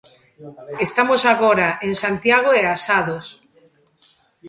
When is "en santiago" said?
1.87-2.49